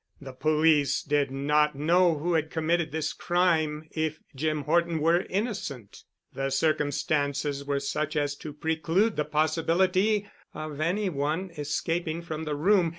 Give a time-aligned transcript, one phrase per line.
[0.19, 6.05] The police did not know who had committed this crime if Jim Horton were innocent.
[6.33, 12.55] The circumstances were such as to preclude the possibility of any one escaping from the
[12.55, 12.89] room.